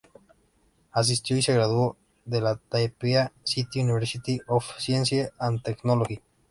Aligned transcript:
Asistió 0.93 1.37
y 1.37 1.43
se 1.43 1.53
graduó 1.53 1.95
de 2.25 2.41
la 2.41 2.55
Taipei 2.55 3.27
City 3.43 3.83
University 3.83 4.41
of 4.47 4.65
Science 4.79 5.31
and 5.37 5.61
Technology. 5.61 6.19